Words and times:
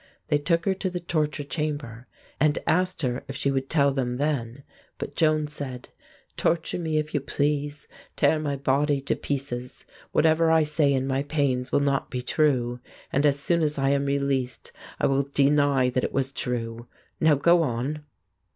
They 0.29 0.39
took 0.39 0.65
her 0.65 0.73
to 0.73 0.89
the 0.89 0.99
torture 0.99 1.43
chamber 1.43 2.07
and 2.39 2.57
asked 2.65 3.03
her 3.03 3.23
if 3.27 3.35
she 3.35 3.51
would 3.51 3.69
tell 3.69 3.91
them 3.93 4.15
then. 4.15 4.63
But 4.97 5.13
Joan 5.15 5.45
said: 5.45 5.89
"Torture 6.35 6.79
me 6.79 6.97
if 6.97 7.13
you 7.13 7.19
please. 7.19 7.87
Tear 8.15 8.39
my 8.39 8.55
body 8.55 8.99
to 9.01 9.15
pieces. 9.15 9.85
Whatever 10.11 10.49
I 10.49 10.63
say 10.63 10.91
in 10.91 11.05
my 11.05 11.21
pains 11.21 11.71
will 11.71 11.81
not 11.81 12.09
be 12.09 12.23
true, 12.23 12.79
and 13.13 13.27
as 13.27 13.37
soon 13.39 13.61
as 13.61 13.77
I 13.77 13.89
am 13.89 14.07
released 14.07 14.71
I 14.99 15.05
will 15.05 15.21
deny 15.35 15.91
that 15.91 16.03
it 16.03 16.13
was 16.13 16.31
true. 16.31 16.87
Now 17.19 17.35
go 17.35 17.61
on!" 17.61 18.03